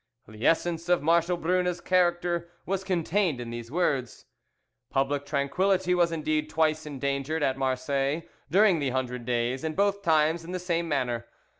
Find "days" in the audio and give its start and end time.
9.25-9.63